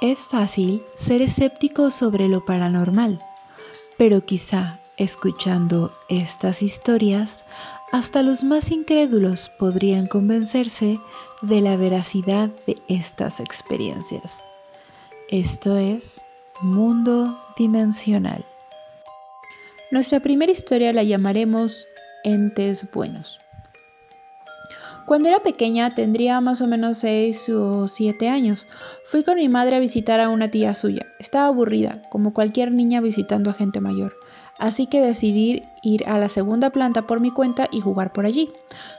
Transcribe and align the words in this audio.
Es 0.00 0.20
fácil 0.20 0.84
ser 0.94 1.22
escéptico 1.22 1.90
sobre 1.90 2.28
lo 2.28 2.44
paranormal, 2.44 3.20
pero 3.96 4.24
quizá 4.24 4.78
escuchando 4.96 5.92
estas 6.08 6.62
historias, 6.62 7.44
hasta 7.90 8.22
los 8.22 8.44
más 8.44 8.70
incrédulos 8.70 9.50
podrían 9.58 10.06
convencerse 10.06 10.98
de 11.42 11.60
la 11.60 11.76
veracidad 11.76 12.50
de 12.66 12.76
estas 12.88 13.40
experiencias. 13.40 14.38
Esto 15.30 15.76
es 15.76 16.20
Mundo 16.60 17.36
Dimensional. 17.56 18.44
Nuestra 19.90 20.20
primera 20.20 20.52
historia 20.52 20.92
la 20.92 21.02
llamaremos 21.02 21.88
Entes 22.22 22.86
Buenos. 22.92 23.40
Cuando 25.08 25.30
era 25.30 25.40
pequeña, 25.40 25.94
tendría 25.94 26.38
más 26.42 26.60
o 26.60 26.66
menos 26.66 26.98
6 26.98 27.48
o 27.48 27.88
7 27.88 28.28
años, 28.28 28.66
fui 29.04 29.24
con 29.24 29.36
mi 29.36 29.48
madre 29.48 29.76
a 29.76 29.78
visitar 29.78 30.20
a 30.20 30.28
una 30.28 30.50
tía 30.50 30.74
suya. 30.74 31.06
Estaba 31.18 31.46
aburrida, 31.46 32.02
como 32.10 32.34
cualquier 32.34 32.72
niña 32.72 33.00
visitando 33.00 33.48
a 33.48 33.54
gente 33.54 33.80
mayor. 33.80 34.16
Así 34.58 34.86
que 34.86 35.00
decidí 35.00 35.62
ir 35.82 36.06
a 36.06 36.18
la 36.18 36.28
segunda 36.28 36.68
planta 36.68 37.06
por 37.06 37.20
mi 37.20 37.30
cuenta 37.30 37.68
y 37.72 37.80
jugar 37.80 38.12
por 38.12 38.26
allí. 38.26 38.50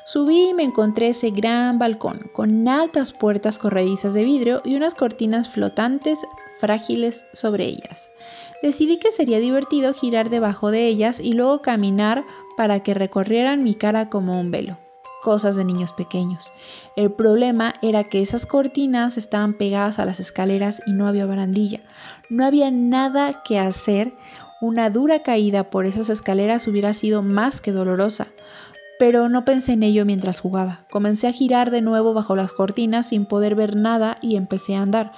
Subí 0.04 0.50
y 0.50 0.54
me 0.56 0.64
encontré 0.64 1.10
ese 1.10 1.30
gran 1.30 1.78
balcón, 1.78 2.32
con 2.34 2.68
altas 2.68 3.14
puertas 3.14 3.60
corredizas 3.60 4.16
de 4.16 4.24
vidrio 4.24 4.64
y 4.66 4.74
unas 4.74 4.96
cortinas 4.96 5.48
flotantes 5.48 6.18
frágiles 6.60 7.28
sobre 7.34 7.66
ellas. 7.66 8.10
Decidí 8.64 8.98
que 8.98 9.12
sería 9.12 9.40
divertido 9.40 9.94
girar 9.94 10.32
debajo 10.32 10.72
de 10.72 10.88
ellas 10.88 11.20
y 11.20 11.34
luego 11.34 11.62
caminar 11.62 12.24
para 12.58 12.80
que 12.80 12.96
recorrieran 12.96 13.64
mi 13.64 13.76
cara 13.76 14.10
como 14.10 14.40
un 14.40 14.50
velo 14.50 14.80
cosas 15.22 15.56
de 15.56 15.66
niños 15.66 15.92
pequeños. 15.92 16.52
El 16.96 17.12
problema 17.12 17.76
era 17.82 18.06
que 18.06 18.22
esas 18.22 18.46
cortinas 18.46 19.18
estaban 19.18 19.54
pegadas 19.54 20.00
a 20.00 20.06
las 20.06 20.20
escaleras 20.20 20.82
y 20.86 20.94
no 20.94 21.08
había 21.08 21.26
barandilla. 21.26 21.82
No 22.30 22.46
había 22.46 22.72
nada 22.72 23.42
que 23.46 23.60
hacer. 23.60 24.14
Una 24.62 24.90
dura 24.90 25.24
caída 25.24 25.70
por 25.70 25.86
esas 25.86 26.10
escaleras 26.10 26.68
hubiera 26.68 26.94
sido 26.94 27.22
más 27.22 27.62
que 27.62 27.72
dolorosa. 27.72 28.28
Pero 29.00 29.30
no 29.30 29.46
pensé 29.46 29.74
en 29.74 29.84
ello 29.84 30.06
mientras 30.06 30.42
jugaba. 30.42 30.86
Comencé 30.92 31.28
a 31.28 31.32
girar 31.32 31.72
de 31.72 31.82
nuevo 31.82 32.14
bajo 32.14 32.36
las 32.36 32.52
cortinas 32.52 33.08
sin 33.08 33.26
poder 33.26 33.56
ver 33.56 33.76
nada 33.78 34.18
y 34.22 34.36
empecé 34.36 34.76
a 34.76 34.82
andar. 34.82 35.14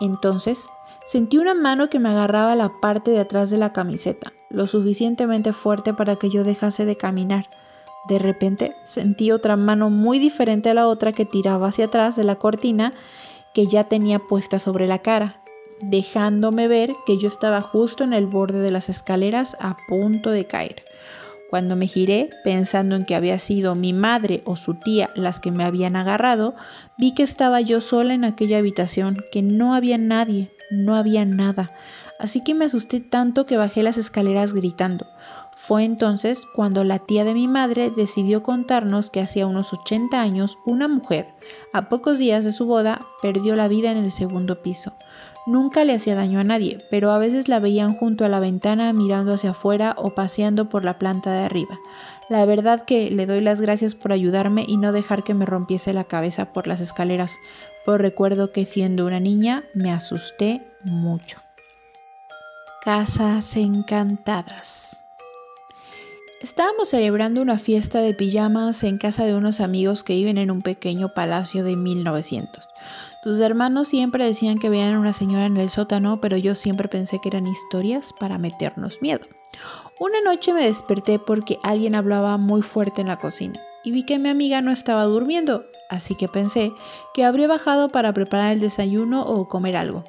Entonces 0.00 0.66
sentí 1.06 1.38
una 1.38 1.54
mano 1.54 1.90
que 1.90 1.98
me 1.98 2.08
agarraba 2.08 2.56
la 2.56 2.70
parte 2.80 3.10
de 3.10 3.20
atrás 3.20 3.50
de 3.50 3.58
la 3.58 3.72
camiseta, 3.72 4.32
lo 4.50 4.66
suficientemente 4.66 5.52
fuerte 5.52 5.92
para 5.92 6.16
que 6.16 6.30
yo 6.30 6.44
dejase 6.44 6.84
de 6.86 6.96
caminar. 6.96 7.46
De 8.08 8.18
repente 8.18 8.76
sentí 8.84 9.30
otra 9.30 9.56
mano 9.56 9.90
muy 9.90 10.18
diferente 10.18 10.70
a 10.70 10.74
la 10.74 10.88
otra 10.88 11.12
que 11.12 11.24
tiraba 11.24 11.68
hacia 11.68 11.86
atrás 11.86 12.16
de 12.16 12.24
la 12.24 12.36
cortina 12.36 12.92
que 13.54 13.66
ya 13.66 13.84
tenía 13.84 14.18
puesta 14.18 14.58
sobre 14.58 14.86
la 14.86 14.98
cara, 14.98 15.42
dejándome 15.80 16.68
ver 16.68 16.92
que 17.06 17.18
yo 17.18 17.28
estaba 17.28 17.62
justo 17.62 18.04
en 18.04 18.12
el 18.12 18.26
borde 18.26 18.60
de 18.60 18.70
las 18.70 18.88
escaleras 18.88 19.56
a 19.60 19.76
punto 19.88 20.30
de 20.30 20.46
caer. 20.46 20.84
Cuando 21.48 21.76
me 21.76 21.86
giré, 21.86 22.28
pensando 22.44 22.96
en 22.96 23.04
que 23.04 23.14
había 23.14 23.38
sido 23.38 23.74
mi 23.74 23.92
madre 23.92 24.42
o 24.44 24.56
su 24.56 24.74
tía 24.74 25.10
las 25.14 25.38
que 25.38 25.52
me 25.52 25.64
habían 25.64 25.94
agarrado, 25.94 26.54
vi 26.98 27.14
que 27.14 27.22
estaba 27.22 27.60
yo 27.60 27.80
sola 27.80 28.14
en 28.14 28.24
aquella 28.24 28.58
habitación, 28.58 29.24
que 29.30 29.42
no 29.42 29.74
había 29.74 29.96
nadie, 29.96 30.50
no 30.70 30.96
había 30.96 31.24
nada. 31.24 31.70
Así 32.18 32.42
que 32.42 32.54
me 32.54 32.64
asusté 32.64 33.00
tanto 33.00 33.46
que 33.46 33.56
bajé 33.56 33.82
las 33.82 33.96
escaleras 33.96 34.54
gritando. 34.54 35.06
Fue 35.58 35.84
entonces 35.84 36.42
cuando 36.54 36.84
la 36.84 36.98
tía 36.98 37.24
de 37.24 37.32
mi 37.32 37.48
madre 37.48 37.90
decidió 37.90 38.42
contarnos 38.42 39.08
que 39.08 39.22
hacía 39.22 39.46
unos 39.46 39.72
80 39.72 40.20
años 40.20 40.58
una 40.66 40.86
mujer, 40.86 41.28
a 41.72 41.88
pocos 41.88 42.18
días 42.18 42.44
de 42.44 42.52
su 42.52 42.66
boda, 42.66 43.00
perdió 43.22 43.56
la 43.56 43.66
vida 43.66 43.90
en 43.90 43.96
el 43.96 44.12
segundo 44.12 44.60
piso. 44.60 44.92
Nunca 45.46 45.84
le 45.84 45.94
hacía 45.94 46.14
daño 46.14 46.40
a 46.40 46.44
nadie, 46.44 46.84
pero 46.90 47.10
a 47.10 47.18
veces 47.18 47.48
la 47.48 47.58
veían 47.58 47.96
junto 47.96 48.26
a 48.26 48.28
la 48.28 48.38
ventana 48.38 48.92
mirando 48.92 49.32
hacia 49.32 49.52
afuera 49.52 49.94
o 49.96 50.14
paseando 50.14 50.68
por 50.68 50.84
la 50.84 50.98
planta 50.98 51.32
de 51.32 51.44
arriba. 51.46 51.78
La 52.28 52.44
verdad 52.44 52.84
que 52.84 53.10
le 53.10 53.24
doy 53.24 53.40
las 53.40 53.62
gracias 53.62 53.94
por 53.94 54.12
ayudarme 54.12 54.66
y 54.68 54.76
no 54.76 54.92
dejar 54.92 55.24
que 55.24 55.32
me 55.32 55.46
rompiese 55.46 55.94
la 55.94 56.04
cabeza 56.04 56.52
por 56.52 56.66
las 56.66 56.80
escaleras, 56.82 57.32
pues 57.86 57.98
recuerdo 57.98 58.52
que 58.52 58.66
siendo 58.66 59.06
una 59.06 59.20
niña 59.20 59.64
me 59.72 59.90
asusté 59.90 60.60
mucho. 60.84 61.38
Casas 62.84 63.56
encantadas. 63.56 65.00
Estábamos 66.46 66.90
celebrando 66.90 67.42
una 67.42 67.58
fiesta 67.58 67.98
de 67.98 68.14
pijamas 68.14 68.84
en 68.84 68.98
casa 68.98 69.24
de 69.24 69.34
unos 69.34 69.58
amigos 69.58 70.04
que 70.04 70.14
viven 70.14 70.38
en 70.38 70.52
un 70.52 70.62
pequeño 70.62 71.12
palacio 71.12 71.64
de 71.64 71.74
1900. 71.74 72.68
Sus 73.24 73.40
hermanos 73.40 73.88
siempre 73.88 74.24
decían 74.24 74.56
que 74.56 74.68
veían 74.68 74.94
a 74.94 75.00
una 75.00 75.12
señora 75.12 75.46
en 75.46 75.56
el 75.56 75.70
sótano, 75.70 76.20
pero 76.20 76.36
yo 76.36 76.54
siempre 76.54 76.86
pensé 76.86 77.18
que 77.20 77.30
eran 77.30 77.48
historias 77.48 78.12
para 78.20 78.38
meternos 78.38 79.02
miedo. 79.02 79.26
Una 79.98 80.20
noche 80.20 80.52
me 80.52 80.62
desperté 80.62 81.18
porque 81.18 81.58
alguien 81.64 81.96
hablaba 81.96 82.36
muy 82.36 82.62
fuerte 82.62 83.00
en 83.00 83.08
la 83.08 83.18
cocina 83.18 83.60
y 83.82 83.90
vi 83.90 84.04
que 84.04 84.20
mi 84.20 84.28
amiga 84.28 84.60
no 84.60 84.70
estaba 84.70 85.02
durmiendo, 85.02 85.64
así 85.90 86.14
que 86.14 86.28
pensé 86.28 86.70
que 87.12 87.24
habría 87.24 87.48
bajado 87.48 87.88
para 87.88 88.12
preparar 88.12 88.52
el 88.52 88.60
desayuno 88.60 89.22
o 89.22 89.48
comer 89.48 89.76
algo, 89.76 90.04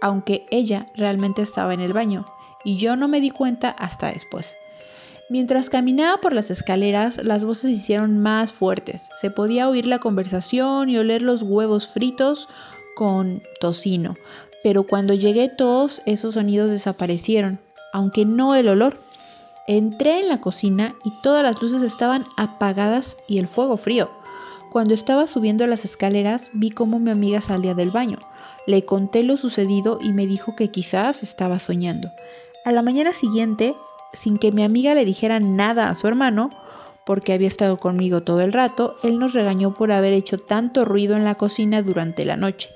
aunque 0.00 0.44
ella 0.50 0.88
realmente 0.96 1.40
estaba 1.40 1.72
en 1.72 1.80
el 1.80 1.92
baño 1.92 2.26
y 2.64 2.78
yo 2.78 2.96
no 2.96 3.06
me 3.06 3.20
di 3.20 3.30
cuenta 3.30 3.70
hasta 3.70 4.10
después. 4.10 4.57
Mientras 5.30 5.68
caminaba 5.68 6.20
por 6.20 6.32
las 6.32 6.50
escaleras, 6.50 7.22
las 7.22 7.44
voces 7.44 7.62
se 7.62 7.82
hicieron 7.82 8.18
más 8.18 8.50
fuertes. 8.50 9.08
Se 9.20 9.30
podía 9.30 9.68
oír 9.68 9.86
la 9.86 9.98
conversación 9.98 10.88
y 10.88 10.96
oler 10.96 11.20
los 11.20 11.42
huevos 11.42 11.88
fritos 11.88 12.48
con 12.96 13.42
tocino. 13.60 14.16
Pero 14.62 14.84
cuando 14.84 15.12
llegué 15.12 15.50
todos 15.50 16.00
esos 16.06 16.34
sonidos 16.34 16.70
desaparecieron, 16.70 17.60
aunque 17.92 18.24
no 18.24 18.54
el 18.54 18.68
olor. 18.68 18.98
Entré 19.66 20.20
en 20.20 20.28
la 20.28 20.40
cocina 20.40 20.94
y 21.04 21.12
todas 21.22 21.42
las 21.42 21.60
luces 21.60 21.82
estaban 21.82 22.24
apagadas 22.38 23.18
y 23.28 23.36
el 23.36 23.48
fuego 23.48 23.76
frío. 23.76 24.08
Cuando 24.72 24.94
estaba 24.94 25.26
subiendo 25.26 25.66
las 25.66 25.84
escaleras 25.84 26.50
vi 26.54 26.70
cómo 26.70 26.98
mi 26.98 27.10
amiga 27.10 27.42
salía 27.42 27.74
del 27.74 27.90
baño. 27.90 28.18
Le 28.66 28.84
conté 28.86 29.22
lo 29.22 29.36
sucedido 29.36 29.98
y 30.02 30.12
me 30.12 30.26
dijo 30.26 30.56
que 30.56 30.70
quizás 30.70 31.22
estaba 31.22 31.58
soñando. 31.58 32.10
A 32.64 32.72
la 32.72 32.82
mañana 32.82 33.12
siguiente 33.12 33.74
sin 34.12 34.38
que 34.38 34.52
mi 34.52 34.62
amiga 34.62 34.94
le 34.94 35.04
dijera 35.04 35.40
nada 35.40 35.90
a 35.90 35.94
su 35.94 36.06
hermano, 36.06 36.50
porque 37.06 37.32
había 37.32 37.48
estado 37.48 37.78
conmigo 37.78 38.22
todo 38.22 38.42
el 38.42 38.52
rato, 38.52 38.96
él 39.02 39.18
nos 39.18 39.32
regañó 39.32 39.74
por 39.74 39.92
haber 39.92 40.12
hecho 40.12 40.36
tanto 40.36 40.84
ruido 40.84 41.16
en 41.16 41.24
la 41.24 41.36
cocina 41.36 41.82
durante 41.82 42.24
la 42.24 42.36
noche. 42.36 42.70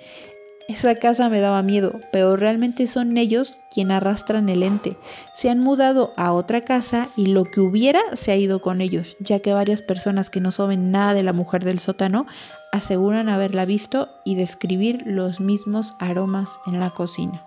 Esa 0.69 0.95
casa 0.95 1.29
me 1.29 1.41
daba 1.41 1.63
miedo, 1.63 2.01
pero 2.13 2.37
realmente 2.37 2.87
son 2.87 3.19
ellos 3.19 3.59
quienes 3.75 3.97
arrastran 3.97 4.49
el 4.49 4.63
ente. 4.63 4.97
Se 5.35 5.51
han 5.51 5.61
mudado 5.61 6.15
a 6.17 6.33
otra 6.33 6.63
casa 6.63 7.09
y 7.17 7.27
lo 7.27 7.45
que 7.45 7.61
hubiera 7.61 8.01
se 8.15 8.33
ha 8.33 8.37
ido 8.37 8.63
con 8.63 8.81
ellos, 8.81 9.17
ya 9.21 9.41
que 9.41 9.53
varias 9.53 9.83
personas 9.83 10.31
que 10.31 10.41
no 10.41 10.51
saben 10.51 10.91
nada 10.91 11.15
de 11.15 11.25
la 11.25 11.33
mujer 11.33 11.65
del 11.65 11.81
sótano 11.81 12.27
aseguran 12.71 13.29
haberla 13.29 13.65
visto 13.65 14.09
y 14.25 14.35
describir 14.35 15.03
los 15.05 15.41
mismos 15.41 15.95
aromas 15.99 16.59
en 16.67 16.81
la 16.81 16.91
cocina. 16.91 17.45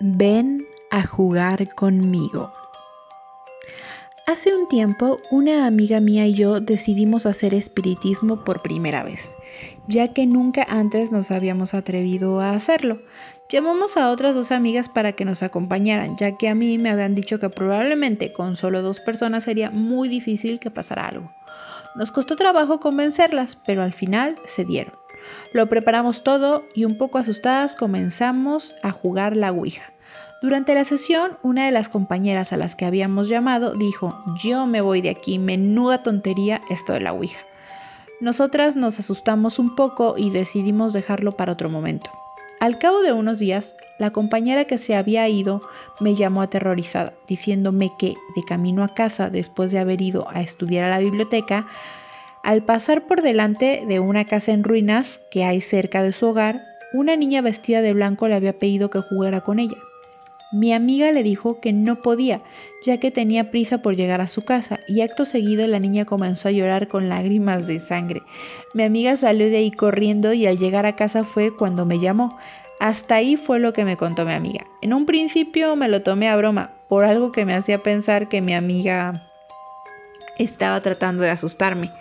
Ven 0.00 0.64
a 0.90 1.06
jugar 1.06 1.74
conmigo. 1.74 2.52
Hace 4.26 4.54
un 4.54 4.68
tiempo, 4.68 5.20
una 5.30 5.66
amiga 5.66 6.00
mía 6.00 6.26
y 6.26 6.34
yo 6.34 6.60
decidimos 6.60 7.24
hacer 7.24 7.54
espiritismo 7.54 8.44
por 8.44 8.60
primera 8.60 9.02
vez, 9.02 9.34
ya 9.86 10.12
que 10.12 10.26
nunca 10.26 10.66
antes 10.68 11.10
nos 11.10 11.30
habíamos 11.30 11.72
atrevido 11.72 12.40
a 12.40 12.52
hacerlo. 12.52 13.00
Llamamos 13.48 13.96
a 13.96 14.10
otras 14.10 14.34
dos 14.34 14.52
amigas 14.52 14.90
para 14.90 15.12
que 15.12 15.24
nos 15.24 15.42
acompañaran, 15.42 16.18
ya 16.18 16.36
que 16.36 16.50
a 16.50 16.54
mí 16.54 16.76
me 16.76 16.90
habían 16.90 17.14
dicho 17.14 17.38
que 17.38 17.48
probablemente 17.48 18.34
con 18.34 18.56
solo 18.56 18.82
dos 18.82 19.00
personas 19.00 19.44
sería 19.44 19.70
muy 19.70 20.10
difícil 20.10 20.60
que 20.60 20.70
pasara 20.70 21.08
algo. 21.08 21.30
Nos 21.96 22.12
costó 22.12 22.36
trabajo 22.36 22.80
convencerlas, 22.80 23.56
pero 23.64 23.82
al 23.82 23.94
final 23.94 24.34
se 24.46 24.66
dieron. 24.66 24.92
Lo 25.54 25.70
preparamos 25.70 26.22
todo 26.22 26.64
y 26.74 26.84
un 26.84 26.98
poco 26.98 27.16
asustadas 27.16 27.76
comenzamos 27.76 28.74
a 28.82 28.90
jugar 28.90 29.36
la 29.36 29.52
Ouija. 29.52 29.94
Durante 30.40 30.72
la 30.72 30.84
sesión, 30.84 31.32
una 31.42 31.66
de 31.66 31.72
las 31.72 31.88
compañeras 31.88 32.52
a 32.52 32.56
las 32.56 32.76
que 32.76 32.84
habíamos 32.84 33.28
llamado 33.28 33.74
dijo, 33.74 34.14
yo 34.40 34.66
me 34.66 34.80
voy 34.80 35.00
de 35.00 35.10
aquí, 35.10 35.36
menuda 35.40 36.04
tontería 36.04 36.60
esto 36.70 36.92
de 36.92 37.00
la 37.00 37.12
Ouija. 37.12 37.40
Nosotras 38.20 38.76
nos 38.76 39.00
asustamos 39.00 39.58
un 39.58 39.74
poco 39.74 40.14
y 40.16 40.30
decidimos 40.30 40.92
dejarlo 40.92 41.32
para 41.32 41.52
otro 41.52 41.68
momento. 41.68 42.08
Al 42.60 42.78
cabo 42.78 43.02
de 43.02 43.12
unos 43.12 43.40
días, 43.40 43.74
la 43.98 44.12
compañera 44.12 44.64
que 44.64 44.78
se 44.78 44.94
había 44.94 45.28
ido 45.28 45.60
me 45.98 46.14
llamó 46.14 46.42
aterrorizada, 46.42 47.14
diciéndome 47.26 47.90
que, 47.98 48.14
de 48.36 48.42
camino 48.46 48.84
a 48.84 48.94
casa 48.94 49.30
después 49.30 49.72
de 49.72 49.80
haber 49.80 50.00
ido 50.00 50.28
a 50.30 50.40
estudiar 50.40 50.84
a 50.84 50.90
la 50.90 51.00
biblioteca, 51.00 51.66
al 52.44 52.62
pasar 52.62 53.08
por 53.08 53.22
delante 53.22 53.84
de 53.88 53.98
una 53.98 54.24
casa 54.24 54.52
en 54.52 54.62
ruinas 54.62 55.18
que 55.32 55.44
hay 55.44 55.60
cerca 55.60 56.00
de 56.00 56.12
su 56.12 56.28
hogar, 56.28 56.62
una 56.92 57.16
niña 57.16 57.42
vestida 57.42 57.82
de 57.82 57.92
blanco 57.92 58.28
le 58.28 58.36
había 58.36 58.56
pedido 58.58 58.88
que 58.88 59.00
jugara 59.00 59.40
con 59.40 59.58
ella. 59.58 59.76
Mi 60.50 60.72
amiga 60.72 61.12
le 61.12 61.22
dijo 61.22 61.60
que 61.60 61.74
no 61.74 61.96
podía, 61.96 62.40
ya 62.84 62.98
que 62.98 63.10
tenía 63.10 63.50
prisa 63.50 63.82
por 63.82 63.96
llegar 63.96 64.22
a 64.22 64.28
su 64.28 64.44
casa, 64.44 64.80
y 64.88 65.02
acto 65.02 65.26
seguido 65.26 65.66
la 65.66 65.78
niña 65.78 66.06
comenzó 66.06 66.48
a 66.48 66.52
llorar 66.52 66.88
con 66.88 67.10
lágrimas 67.10 67.66
de 67.66 67.80
sangre. 67.80 68.22
Mi 68.72 68.82
amiga 68.82 69.16
salió 69.16 69.50
de 69.50 69.58
ahí 69.58 69.70
corriendo 69.70 70.32
y 70.32 70.46
al 70.46 70.58
llegar 70.58 70.86
a 70.86 70.96
casa 70.96 71.22
fue 71.22 71.54
cuando 71.54 71.84
me 71.84 71.98
llamó. 71.98 72.38
Hasta 72.80 73.16
ahí 73.16 73.36
fue 73.36 73.58
lo 73.58 73.74
que 73.74 73.84
me 73.84 73.98
contó 73.98 74.24
mi 74.24 74.32
amiga. 74.32 74.64
En 74.80 74.94
un 74.94 75.04
principio 75.04 75.76
me 75.76 75.88
lo 75.88 76.02
tomé 76.02 76.28
a 76.28 76.36
broma, 76.36 76.70
por 76.88 77.04
algo 77.04 77.30
que 77.30 77.44
me 77.44 77.54
hacía 77.54 77.82
pensar 77.82 78.30
que 78.30 78.40
mi 78.40 78.54
amiga 78.54 79.30
estaba 80.38 80.80
tratando 80.80 81.24
de 81.24 81.30
asustarme. 81.30 81.92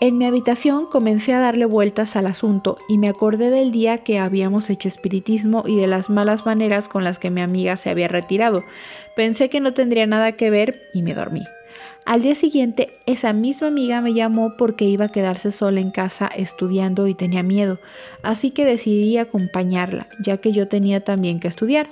En 0.00 0.18
mi 0.18 0.26
habitación 0.26 0.86
comencé 0.86 1.32
a 1.32 1.40
darle 1.40 1.66
vueltas 1.66 2.16
al 2.16 2.26
asunto 2.26 2.78
y 2.88 2.98
me 2.98 3.08
acordé 3.08 3.50
del 3.50 3.70
día 3.70 3.98
que 3.98 4.18
habíamos 4.18 4.68
hecho 4.68 4.88
espiritismo 4.88 5.64
y 5.66 5.76
de 5.76 5.86
las 5.86 6.10
malas 6.10 6.44
maneras 6.44 6.88
con 6.88 7.04
las 7.04 7.18
que 7.18 7.30
mi 7.30 7.40
amiga 7.40 7.76
se 7.76 7.90
había 7.90 8.08
retirado. 8.08 8.64
Pensé 9.14 9.48
que 9.48 9.60
no 9.60 9.72
tendría 9.72 10.06
nada 10.06 10.32
que 10.32 10.50
ver 10.50 10.82
y 10.92 11.02
me 11.02 11.14
dormí. 11.14 11.42
Al 12.04 12.20
día 12.20 12.34
siguiente, 12.34 12.90
esa 13.06 13.32
misma 13.32 13.68
amiga 13.68 14.02
me 14.02 14.12
llamó 14.12 14.56
porque 14.58 14.84
iba 14.84 15.06
a 15.06 15.12
quedarse 15.12 15.50
sola 15.50 15.80
en 15.80 15.90
casa 15.90 16.26
estudiando 16.26 17.06
y 17.06 17.14
tenía 17.14 17.42
miedo, 17.42 17.78
así 18.22 18.50
que 18.50 18.66
decidí 18.66 19.16
acompañarla, 19.16 20.08
ya 20.22 20.36
que 20.36 20.52
yo 20.52 20.68
tenía 20.68 21.02
también 21.02 21.40
que 21.40 21.48
estudiar. 21.48 21.88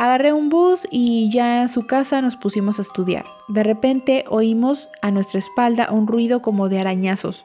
Agarré 0.00 0.32
un 0.32 0.48
bus 0.48 0.88
y 0.90 1.30
ya 1.30 1.60
en 1.60 1.68
su 1.68 1.86
casa 1.86 2.22
nos 2.22 2.34
pusimos 2.34 2.78
a 2.78 2.82
estudiar. 2.82 3.26
De 3.48 3.62
repente 3.62 4.24
oímos 4.30 4.88
a 5.02 5.10
nuestra 5.10 5.38
espalda 5.38 5.90
un 5.90 6.06
ruido 6.06 6.40
como 6.40 6.70
de 6.70 6.80
arañazos. 6.80 7.44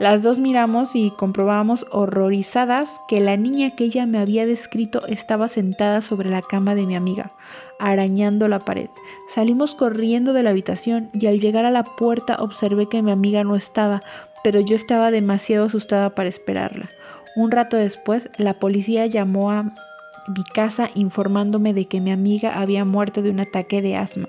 Las 0.00 0.24
dos 0.24 0.40
miramos 0.40 0.96
y 0.96 1.12
comprobamos 1.12 1.86
horrorizadas 1.92 2.90
que 3.06 3.20
la 3.20 3.36
niña 3.36 3.76
que 3.76 3.84
ella 3.84 4.04
me 4.06 4.18
había 4.18 4.46
descrito 4.46 5.06
estaba 5.06 5.46
sentada 5.46 6.00
sobre 6.00 6.28
la 6.28 6.42
cama 6.42 6.74
de 6.74 6.86
mi 6.86 6.96
amiga, 6.96 7.30
arañando 7.78 8.48
la 8.48 8.58
pared. 8.58 8.88
Salimos 9.32 9.76
corriendo 9.76 10.32
de 10.32 10.42
la 10.42 10.50
habitación 10.50 11.08
y 11.12 11.26
al 11.26 11.38
llegar 11.38 11.66
a 11.66 11.70
la 11.70 11.84
puerta 11.84 12.34
observé 12.40 12.88
que 12.88 13.00
mi 13.02 13.12
amiga 13.12 13.44
no 13.44 13.54
estaba, 13.54 14.02
pero 14.42 14.58
yo 14.58 14.74
estaba 14.74 15.12
demasiado 15.12 15.66
asustada 15.66 16.16
para 16.16 16.28
esperarla. 16.28 16.90
Un 17.36 17.52
rato 17.52 17.76
después, 17.76 18.28
la 18.38 18.54
policía 18.54 19.06
llamó 19.06 19.52
a 19.52 19.72
mi 20.28 20.44
casa 20.44 20.90
informándome 20.94 21.74
de 21.74 21.86
que 21.86 22.00
mi 22.00 22.10
amiga 22.10 22.60
había 22.60 22.84
muerto 22.84 23.22
de 23.22 23.30
un 23.30 23.40
ataque 23.40 23.82
de 23.82 23.96
asma. 23.96 24.28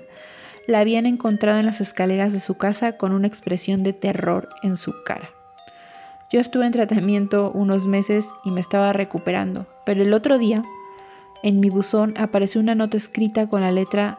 La 0.66 0.80
habían 0.80 1.06
encontrado 1.06 1.58
en 1.58 1.66
las 1.66 1.80
escaleras 1.80 2.32
de 2.32 2.40
su 2.40 2.56
casa 2.56 2.96
con 2.96 3.12
una 3.12 3.26
expresión 3.26 3.82
de 3.82 3.92
terror 3.92 4.48
en 4.62 4.76
su 4.76 4.92
cara. 5.04 5.28
Yo 6.32 6.40
estuve 6.40 6.66
en 6.66 6.72
tratamiento 6.72 7.52
unos 7.52 7.86
meses 7.86 8.26
y 8.44 8.50
me 8.50 8.60
estaba 8.60 8.92
recuperando, 8.92 9.66
pero 9.84 10.02
el 10.02 10.12
otro 10.12 10.38
día 10.38 10.62
en 11.42 11.60
mi 11.60 11.68
buzón 11.68 12.14
apareció 12.16 12.60
una 12.60 12.74
nota 12.74 12.96
escrita 12.96 13.48
con 13.48 13.60
la 13.60 13.70
letra 13.70 14.18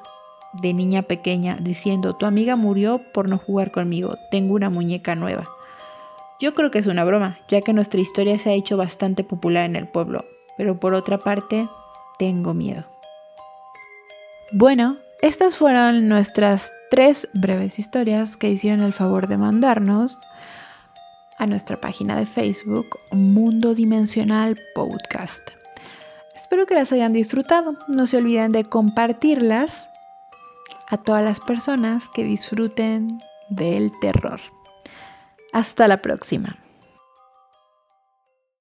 de 0.62 0.74
niña 0.74 1.02
pequeña 1.02 1.58
diciendo, 1.60 2.16
tu 2.16 2.26
amiga 2.26 2.56
murió 2.56 3.02
por 3.14 3.28
no 3.28 3.38
jugar 3.38 3.72
conmigo, 3.72 4.16
tengo 4.32 4.54
una 4.54 4.70
muñeca 4.70 5.16
nueva. 5.16 5.44
Yo 6.40 6.54
creo 6.54 6.70
que 6.70 6.80
es 6.80 6.88
una 6.88 7.04
broma, 7.04 7.40
ya 7.50 7.62
que 7.62 7.74
nuestra 7.74 8.00
historia 8.00 8.38
se 8.40 8.52
ha 8.52 8.54
hecho 8.54 8.78
bastante 8.78 9.24
popular 9.24 9.66
en 9.66 9.76
el 9.76 9.88
pueblo, 9.88 10.26
pero 10.58 10.80
por 10.80 10.94
otra 10.94 11.18
parte, 11.18 11.68
tengo 12.18 12.54
miedo. 12.54 12.86
Bueno, 14.52 14.98
estas 15.22 15.58
fueron 15.58 16.08
nuestras 16.08 16.72
tres 16.92 17.28
breves 17.34 17.80
historias 17.80 18.38
que 18.38 18.50
hicieron 18.50 18.82
el 18.82 18.94
favor 18.94 19.28
de 19.28 19.38
mandarnos 19.38 20.18
a 21.38 21.48
nuestra 21.48 21.82
página 21.82 22.16
de 22.16 22.26
Facebook 22.26 23.00
Mundo 23.12 23.76
Dimensional 23.76 24.58
Podcast. 24.74 25.42
Espero 26.36 26.66
que 26.66 26.76
las 26.76 26.92
hayan 26.92 27.14
disfrutado. 27.14 27.76
No 27.88 28.06
se 28.06 28.18
olviden 28.18 28.52
de 28.52 28.66
compartirlas 28.66 29.90
a 30.88 30.98
todas 30.98 31.24
las 31.24 31.40
personas 31.40 32.10
que 32.10 32.24
disfruten 32.24 33.22
del 33.50 33.92
terror. 34.00 34.40
Hasta 35.54 35.88
la 35.88 36.02
próxima. 36.02 36.58